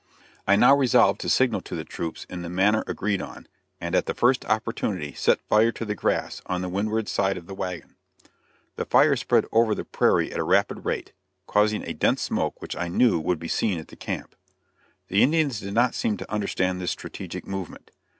[0.47, 3.47] I now resolved to signal to the troops in the manner agreed on,
[3.79, 7.45] and at the first opportunity set fire to the grass on the windward side of
[7.45, 7.97] the wagon.
[8.77, 11.13] The fire spread over the prairie at a rapid rate,
[11.45, 14.35] causing a dense smoke which I knew would be seen at the camp.
[15.09, 17.91] The Indians did not seem to understand this strategic movement.